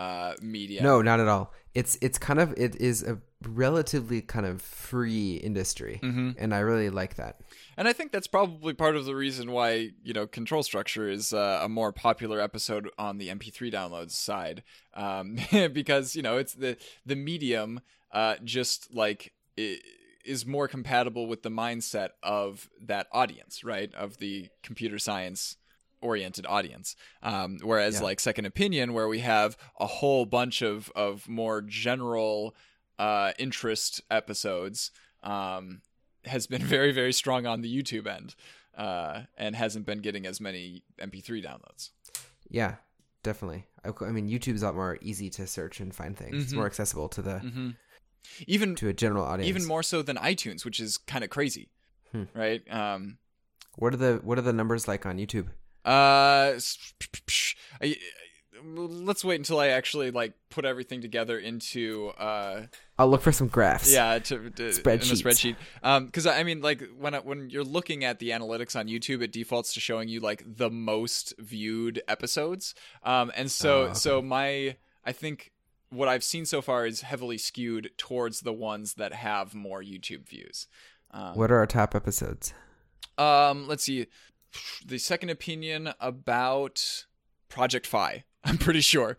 uh, 0.00 0.32
media. 0.40 0.82
No, 0.82 1.02
not 1.02 1.18
at 1.20 1.28
all. 1.28 1.52
It's 1.74 1.98
it's 2.00 2.18
kind 2.18 2.40
of 2.40 2.48
it 2.56 2.72
is 2.76 3.02
a 3.02 3.14
relatively 3.60 4.20
kind 4.22 4.46
of 4.46 4.60
free 4.62 5.34
industry, 5.36 6.00
Mhm. 6.02 6.34
and 6.38 6.54
I 6.54 6.60
really 6.60 6.90
like 6.90 7.14
that. 7.16 7.40
And 7.76 7.86
I 7.88 7.92
think 7.92 8.10
that's 8.12 8.26
probably 8.26 8.74
part 8.74 8.96
of 8.96 9.04
the 9.04 9.14
reason 9.14 9.50
why 9.52 9.90
you 10.02 10.12
know 10.16 10.26
Control 10.26 10.62
Structure 10.62 11.08
is 11.08 11.32
uh, 11.32 11.60
a 11.62 11.68
more 11.68 11.92
popular 11.92 12.40
episode 12.40 12.88
on 12.98 13.18
the 13.18 13.28
MP3 13.28 13.70
downloads 13.72 14.12
side, 14.12 14.62
um, 14.94 15.36
because 15.80 16.16
you 16.16 16.22
know 16.22 16.36
it's 16.38 16.54
the 16.54 16.76
the 17.06 17.16
medium 17.16 17.80
uh, 18.12 18.34
just 18.42 18.92
like 18.94 19.32
i- 19.58 19.78
is 20.24 20.44
more 20.44 20.68
compatible 20.68 21.26
with 21.26 21.42
the 21.42 21.50
mindset 21.50 22.10
of 22.22 22.68
that 22.80 23.06
audience, 23.12 23.64
right? 23.64 23.94
Of 23.94 24.18
the 24.18 24.48
computer 24.62 24.98
science 24.98 25.56
oriented 26.02 26.46
audience. 26.46 26.96
Um, 27.22 27.58
whereas 27.62 27.96
Yeah. 27.96 28.02
like 28.04 28.20
Second 28.20 28.44
Opinion, 28.46 28.92
where 28.92 29.08
we 29.08 29.20
have 29.20 29.56
a 29.78 29.86
whole 29.86 30.26
bunch 30.26 30.62
of 30.62 30.90
of 30.94 31.28
more 31.28 31.60
general 31.62 32.54
uh, 32.98 33.32
interest 33.38 34.00
episodes. 34.10 34.90
Um, 35.22 35.82
has 36.26 36.46
been 36.46 36.62
very 36.76 36.92
very 36.92 37.12
strong 37.12 37.46
on 37.46 37.60
the 37.62 37.74
YouTube 37.82 38.06
end, 38.06 38.34
uh, 38.76 39.22
and 39.38 39.56
hasn't 39.56 39.86
been 39.86 40.00
getting 40.00 40.26
as 40.26 40.40
many 40.40 40.82
MP3 40.98 41.42
downloads. 41.44 41.90
Yeah, 42.48 42.76
definitely. 43.22 43.66
I, 43.84 43.90
I 44.04 44.10
mean, 44.12 44.28
YouTube's 44.28 44.62
a 44.62 44.66
lot 44.66 44.74
more 44.74 44.98
easy 45.00 45.30
to 45.30 45.46
search 45.46 45.80
and 45.80 45.94
find 45.94 46.16
things. 46.16 46.42
It's 46.44 46.52
Mhm. 46.52 46.56
more 46.56 46.66
accessible 46.66 47.08
to 47.10 47.22
the 47.22 47.30
Mm-hmm. 47.36 47.70
Even 48.46 48.74
to 48.76 48.88
a 48.88 48.92
general 48.92 49.24
audience. 49.24 49.48
even 49.48 49.64
more 49.66 49.82
so 49.82 50.02
than 50.02 50.16
iTunes, 50.16 50.62
which 50.66 50.78
is 50.78 50.98
kind 50.98 51.24
of 51.24 51.30
crazy, 51.30 51.70
Hmm. 52.12 52.24
right? 52.34 52.62
Um, 52.70 53.16
What 53.76 53.94
are 53.94 53.96
the 53.96 54.20
what 54.22 54.36
are 54.38 54.42
the 54.42 54.52
numbers 54.52 54.86
like 54.86 55.06
on 55.06 55.16
YouTube? 55.16 55.48
Uh, 55.84 56.58
I- 57.82 57.96
let's 58.62 59.24
wait 59.24 59.36
until 59.36 59.58
I 59.58 59.68
actually 59.68 60.10
like 60.10 60.34
put 60.50 60.64
everything 60.66 61.00
together 61.00 61.38
into 61.38 62.08
uh 62.18 62.66
I'll 62.98 63.08
look 63.08 63.22
for 63.22 63.32
some 63.32 63.48
graphs. 63.48 63.90
yeah 63.90 64.18
to, 64.18 64.50
to 64.50 64.66
in 64.68 64.72
a 64.72 64.74
spreadsheet 64.74 65.56
um 65.82 66.04
because 66.06 66.26
i 66.26 66.42
mean 66.42 66.60
like 66.60 66.82
when 66.98 67.14
I- 67.14 67.20
when 67.20 67.48
you're 67.48 67.64
looking 67.64 68.04
at 68.04 68.18
the 68.18 68.30
analytics 68.30 68.78
on 68.78 68.86
youtube 68.86 69.22
it 69.22 69.32
defaults 69.32 69.72
to 69.74 69.80
showing 69.80 70.08
you 70.10 70.20
like 70.20 70.42
the 70.46 70.68
most 70.70 71.32
viewed 71.38 72.02
episodes 72.08 72.74
um 73.02 73.32
and 73.34 73.50
so 73.50 73.70
Oh, 73.70 73.82
okay. 73.84 73.94
so 73.94 74.20
my 74.20 74.76
i 75.06 75.12
think 75.12 75.52
what 75.88 76.08
i've 76.08 76.24
seen 76.24 76.44
so 76.44 76.60
far 76.60 76.84
is 76.84 77.00
heavily 77.00 77.38
skewed 77.38 77.92
towards 77.96 78.40
the 78.40 78.52
ones 78.52 78.94
that 78.94 79.14
have 79.14 79.54
more 79.54 79.80
youtube 79.82 80.28
views 80.28 80.66
um, 81.12 81.34
What 81.36 81.50
are 81.50 81.56
our 81.58 81.66
top 81.66 81.94
episodes? 81.94 82.52
um 83.16 83.66
let's 83.68 83.84
see 83.84 84.06
the 84.84 84.98
second 84.98 85.30
opinion 85.30 85.92
about 86.00 87.04
Project 87.48 87.86
Fi. 87.86 88.24
I'm 88.44 88.58
pretty 88.58 88.80
sure. 88.80 89.16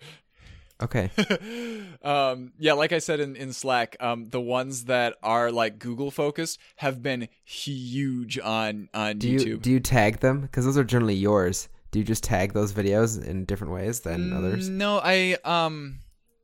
Okay. 0.82 1.12
um, 2.04 2.54
yeah, 2.58 2.74
like 2.74 2.92
I 2.92 2.98
said 2.98 3.20
in, 3.20 3.36
in 3.36 3.54
Slack, 3.54 3.96
um, 4.00 4.30
the 4.30 4.42
ones 4.42 4.86
that 4.86 5.16
are 5.22 5.52
like 5.52 5.78
Google 5.78 6.10
focused 6.10 6.60
have 6.78 7.04
been 7.04 7.28
huge 7.44 8.40
on 8.40 8.90
on 8.94 9.20
Do 9.20 9.30
YouTube. 9.32 9.46
you 9.46 9.58
do 9.58 9.72
you 9.72 9.80
tag 9.80 10.22
them? 10.22 10.42
Because 10.42 10.66
those 10.66 10.78
are 10.78 10.84
generally 10.84 11.14
yours. 11.16 11.70
Do 11.92 12.00
you 12.00 12.06
just 12.06 12.24
tag 12.24 12.54
those 12.54 12.74
videos 12.74 13.24
in 13.24 13.46
different 13.46 13.74
ways 13.74 14.00
than 14.00 14.34
others? 14.34 14.70
Mm, 14.70 14.74
No, 14.74 15.00
I 15.04 15.38
um 15.44 16.00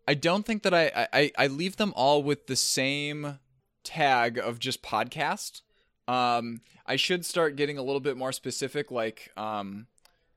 I 0.08 0.13
don't 0.13 0.46
think 0.46 0.62
that 0.63 0.74
I, 0.74 1.08
I 1.12 1.32
I 1.38 1.48
leave 1.48 1.77
them 1.77 1.91
all 1.96 2.22
with 2.22 2.46
the 2.46 2.56
same 2.56 3.39
tag 3.84 4.38
of 4.38 4.60
just 4.60 4.84
podcast. 4.84 5.62
Um 6.07 6.61
I 6.85 6.95
should 6.95 7.25
start 7.25 7.55
getting 7.55 7.77
a 7.77 7.83
little 7.83 7.99
bit 7.99 8.17
more 8.17 8.31
specific 8.31 8.91
like 8.91 9.31
um 9.37 9.87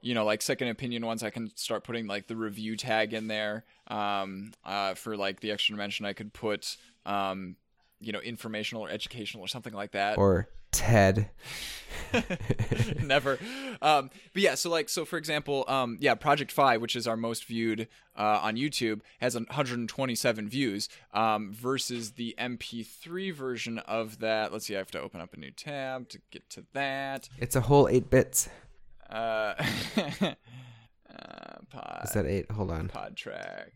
you 0.00 0.14
know 0.14 0.24
like 0.24 0.42
second 0.42 0.68
opinion 0.68 1.04
ones 1.06 1.22
I 1.22 1.30
can 1.30 1.54
start 1.56 1.84
putting 1.84 2.06
like 2.06 2.26
the 2.26 2.36
review 2.36 2.76
tag 2.76 3.12
in 3.14 3.28
there. 3.28 3.64
Um 3.88 4.52
uh 4.64 4.94
for 4.94 5.16
like 5.16 5.40
the 5.40 5.50
extra 5.50 5.74
dimension 5.74 6.06
I 6.06 6.12
could 6.12 6.32
put 6.32 6.76
um 7.06 7.56
you 8.00 8.12
know 8.12 8.20
informational 8.20 8.82
or 8.84 8.90
educational 8.90 9.44
or 9.44 9.48
something 9.48 9.74
like 9.74 9.92
that. 9.92 10.18
Or 10.18 10.48
Ted? 10.70 11.30
Never. 13.02 13.38
Um, 13.80 14.10
but 14.32 14.42
yeah, 14.42 14.54
so 14.54 14.70
like, 14.70 14.88
so 14.88 15.04
for 15.04 15.16
example, 15.16 15.64
um, 15.68 15.98
yeah, 16.00 16.14
Project 16.14 16.52
Fi, 16.52 16.76
which 16.76 16.96
is 16.96 17.06
our 17.06 17.16
most 17.16 17.44
viewed 17.44 17.88
uh, 18.16 18.40
on 18.42 18.56
YouTube, 18.56 19.00
has 19.20 19.34
127 19.34 20.48
views 20.48 20.88
um, 21.12 21.52
versus 21.52 22.12
the 22.12 22.34
MP3 22.38 23.34
version 23.34 23.78
of 23.78 24.18
that. 24.20 24.52
Let's 24.52 24.66
see, 24.66 24.74
I 24.74 24.78
have 24.78 24.90
to 24.92 25.00
open 25.00 25.20
up 25.20 25.34
a 25.34 25.38
new 25.38 25.50
tab 25.50 26.08
to 26.10 26.20
get 26.30 26.48
to 26.50 26.64
that. 26.72 27.28
It's 27.38 27.56
a 27.56 27.62
whole 27.62 27.88
eight 27.88 28.10
bits. 28.10 28.48
Uh, 29.08 29.54
uh, 29.96 30.34
pod, 31.70 32.00
Is 32.04 32.12
that 32.12 32.26
eight? 32.26 32.50
Hold 32.50 32.70
on. 32.70 32.88
Podtrac. 32.88 33.70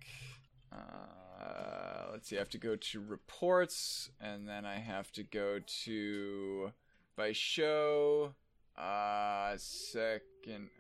Uh, 0.72 2.10
let's 2.12 2.28
see, 2.28 2.36
I 2.36 2.38
have 2.38 2.48
to 2.50 2.58
go 2.58 2.76
to 2.76 3.00
reports, 3.00 4.10
and 4.20 4.48
then 4.48 4.64
I 4.64 4.76
have 4.78 5.12
to 5.12 5.22
go 5.22 5.60
to 5.84 6.72
by 7.16 7.32
show. 7.32 8.34
Uh, 8.76 9.54
second 9.56 10.70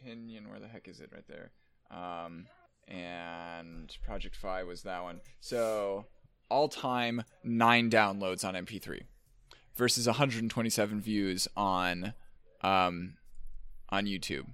opinion. 0.00 0.48
Where 0.48 0.60
the 0.60 0.68
heck 0.68 0.88
is 0.88 1.00
it? 1.00 1.10
Right 1.12 1.26
there. 1.28 1.50
Um, 1.90 2.46
and 2.88 3.96
Project 4.04 4.36
Fi 4.36 4.62
was 4.62 4.82
that 4.82 5.02
one. 5.02 5.20
So 5.40 6.06
all 6.50 6.68
time 6.68 7.24
nine 7.42 7.90
downloads 7.90 8.44
on 8.44 8.54
MP3 8.54 9.02
versus 9.74 10.06
127 10.06 11.00
views 11.00 11.48
on 11.56 12.14
um 12.62 13.14
on 13.88 14.06
YouTube. 14.06 14.46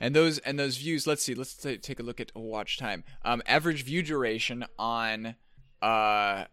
And 0.00 0.14
those 0.14 0.38
and 0.38 0.58
those 0.58 0.76
views. 0.76 1.06
Let's 1.06 1.22
see. 1.22 1.34
Let's 1.34 1.54
ta 1.54 1.70
take 1.82 1.98
a 1.98 2.04
look 2.04 2.20
at 2.20 2.30
watch 2.36 2.78
time. 2.78 3.02
Um, 3.24 3.42
average 3.46 3.82
view 3.82 4.02
duration 4.02 4.64
on 4.78 5.34
uh 5.82 6.44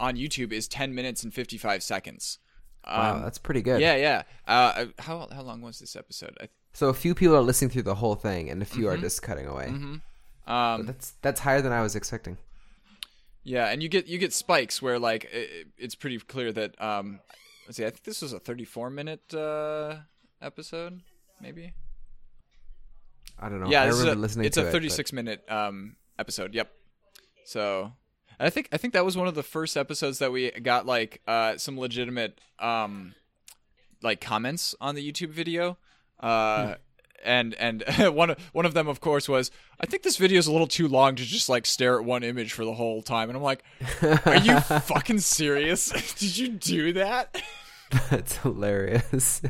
on 0.00 0.16
YouTube 0.16 0.50
is 0.52 0.66
10 0.66 0.94
minutes 0.94 1.22
and 1.22 1.32
55 1.32 1.82
seconds. 1.82 2.38
Wow, 2.86 3.16
Um, 3.16 3.22
that's 3.22 3.38
pretty 3.38 3.62
good. 3.62 3.80
yeah, 3.80 3.94
yeah. 3.96 4.22
Uh, 4.48 4.86
how 4.98 5.28
how 5.30 5.42
long 5.42 5.60
was 5.60 5.78
this 5.78 5.94
episode? 5.94 6.36
I, 6.40 6.48
So 6.72 6.88
a 6.88 6.94
few 6.94 7.14
people 7.14 7.36
are 7.36 7.42
listening 7.42 7.70
through 7.70 7.82
the 7.82 7.94
whole 7.96 8.14
thing, 8.16 8.48
and 8.50 8.62
a 8.62 8.64
few 8.64 8.86
Mm-hmm. 8.86 8.94
are 8.94 8.98
just 8.98 9.22
cutting 9.22 9.46
away. 9.46 9.72
But 10.46 10.52
um, 10.52 10.86
that's 10.86 11.12
that's 11.22 11.40
higher 11.40 11.60
than 11.62 11.72
I 11.72 11.82
was 11.82 11.94
expecting. 11.94 12.38
yeah, 13.44 13.66
and 13.70 13.82
you 13.82 13.88
get 13.88 14.06
you 14.08 14.18
get 14.18 14.32
spikes 14.32 14.80
where 14.82 14.98
like 14.98 15.24
it, 15.32 15.68
it's 15.76 15.94
pretty 15.94 16.18
clear 16.18 16.50
that 16.52 16.80
um, 16.82 17.20
let's 17.66 17.76
see. 17.76 17.84
I 17.84 17.90
think 17.90 18.02
this 18.04 18.22
was 18.22 18.32
a 18.32 18.40
34 18.40 18.88
minute 18.90 19.34
uh 19.34 19.96
episode, 20.40 21.02
maybe. 21.40 21.74
I 23.38 23.48
don't 23.48 23.60
know. 23.60 23.70
yeah, 23.70 23.82
I 23.82 23.86
remember 23.88 24.12
a, 24.12 24.14
listening 24.14 24.46
it's 24.46 24.56
a 24.56 24.66
it, 24.66 24.72
36 24.72 25.12
minute 25.12 25.44
um 25.50 25.96
episode. 26.18 26.54
Yep. 26.54 26.70
So, 27.44 27.92
and 28.40 28.46
I 28.46 28.50
think 28.50 28.68
I 28.72 28.78
think 28.78 28.94
that 28.94 29.04
was 29.04 29.18
one 29.18 29.28
of 29.28 29.34
the 29.34 29.42
first 29.42 29.76
episodes 29.76 30.18
that 30.18 30.32
we 30.32 30.50
got 30.50 30.86
like 30.86 31.20
uh 31.28 31.58
some 31.58 31.78
legitimate 31.78 32.40
um 32.58 33.14
like 34.02 34.20
comments 34.20 34.74
on 34.80 34.94
the 34.94 35.12
YouTube 35.12 35.28
video. 35.28 35.76
Uh 36.18 36.76
and 37.22 37.54
and 37.56 37.84
one 38.14 38.30
of 38.30 38.40
one 38.52 38.64
of 38.64 38.72
them 38.72 38.88
of 38.88 39.00
course 39.00 39.28
was 39.28 39.50
I 39.78 39.84
think 39.84 40.04
this 40.04 40.16
video 40.16 40.38
is 40.38 40.46
a 40.46 40.52
little 40.52 40.66
too 40.66 40.88
long 40.88 41.16
to 41.16 41.22
just 41.22 41.50
like 41.50 41.66
stare 41.66 41.98
at 41.98 42.04
one 42.06 42.22
image 42.22 42.54
for 42.54 42.64
the 42.64 42.72
whole 42.72 43.02
time. 43.02 43.28
And 43.28 43.36
I'm 43.36 43.42
like, 43.42 43.62
"Are 44.24 44.36
you 44.36 44.58
fucking 44.60 45.18
serious? 45.18 45.90
Did 46.18 46.38
you 46.38 46.48
do 46.48 46.92
that?" 46.94 47.42
that's 48.10 48.38
hilarious. 48.38 49.42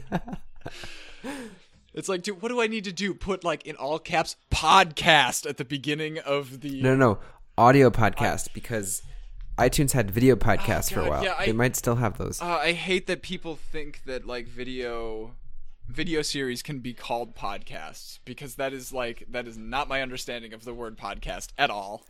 It's 1.93 2.09
like, 2.09 2.23
dude, 2.23 2.41
what 2.41 2.49
do 2.49 2.61
I 2.61 2.67
need 2.67 2.85
to 2.85 2.93
do? 2.93 3.15
Put 3.15 3.45
like 3.45 3.67
in 3.67 3.77
all 3.77 3.99
caps 3.99 4.37
podcast 4.51 5.49
at 5.49 5.57
the 5.57 5.65
beginning 5.65 6.19
of 6.19 6.61
the 6.61 6.81
no, 6.81 6.95
no, 6.95 7.19
audio 7.61 7.91
podcast 7.91 8.49
because 8.55 9.03
iTunes 9.59 9.93
had 9.93 10.11
video 10.11 10.35
podcasts 10.35 10.91
for 10.93 11.01
a 11.01 11.03
Oh, 11.03 11.07
God, 11.07 11.11
while. 11.11 11.25
yeah, 11.25 11.35
I- 11.39 11.47
they 11.47 11.53
might 11.53 11.77
still 11.77 11.97
have 11.97 12.17
those. 12.17 12.41
Uh, 12.41 12.47
I 12.47 12.73
hate 12.73 13.07
that 13.09 13.21
people 13.23 13.57
think 13.57 14.03
that 14.07 14.27
like 14.27 14.49
video 14.49 15.35
video 15.89 16.23
series 16.23 16.63
can 16.63 16.79
be 16.79 16.95
called 16.95 17.35
podcasts 17.35 18.21
because 18.25 18.55
that 18.55 18.73
is 18.73 18.93
like 18.93 19.25
that 19.29 19.47
is 19.47 19.59
not 19.59 19.89
my 19.89 20.01
understanding 20.03 20.53
of 20.55 20.65
the 20.65 20.73
word 20.73 20.97
podcast 20.97 21.49
at 21.59 21.69
all. 21.69 22.05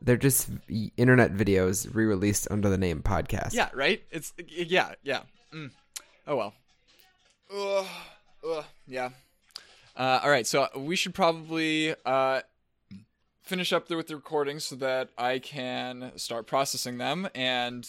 They're 0.00 0.16
just 0.16 0.46
v- 0.48 0.92
internet 0.96 1.32
videos 1.34 1.92
re-released 1.94 2.46
under 2.50 2.68
the 2.70 2.78
name 2.78 3.02
podcast. 3.02 3.52
Yeah, 3.52 3.68
right? 3.74 4.02
It's 4.10 4.32
yeah, 4.48 4.92
yeah. 5.02 5.22
Mm. 5.52 5.70
Oh 6.26 6.36
well. 6.36 6.54
Ugh, 7.54 7.86
ugh, 8.48 8.64
yeah. 8.86 9.10
Uh, 9.96 10.20
all 10.22 10.30
right, 10.30 10.46
so 10.46 10.68
we 10.76 10.94
should 10.96 11.14
probably 11.14 11.94
uh, 12.04 12.40
finish 13.46 13.72
up 13.72 13.88
there 13.88 13.96
with 13.96 14.08
the 14.08 14.16
recordings 14.16 14.64
so 14.64 14.76
that 14.76 15.08
I 15.16 15.38
can 15.38 16.12
start 16.16 16.46
processing 16.46 16.98
them. 16.98 17.28
And 17.34 17.88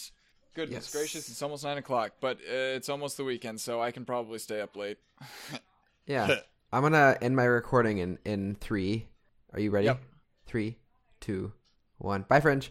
goodness 0.54 0.86
Yes. 0.86 0.92
gracious, 0.92 1.28
it's 1.28 1.42
almost 1.42 1.64
nine 1.64 1.76
o'clock, 1.78 2.12
but 2.20 2.38
uh, 2.38 2.76
it's 2.76 2.88
almost 2.88 3.16
the 3.18 3.24
weekend, 3.24 3.60
so 3.60 3.82
I 3.82 3.90
can 3.90 4.04
probably 4.06 4.38
stay 4.38 4.60
up 4.60 4.74
late. 4.76 4.98
Yeah. 6.06 6.36
I'm 6.72 6.82
gonna 6.82 7.18
end 7.20 7.36
my 7.36 7.44
recording 7.44 7.98
in 7.98 8.18
in 8.24 8.54
three. 8.54 9.08
Are 9.52 9.60
you 9.60 9.70
ready? 9.70 9.86
Yep. 9.86 10.00
Three, 10.46 10.78
two, 11.20 11.52
one. 11.98 12.22
Bye, 12.26 12.40
Fringe. 12.40 12.70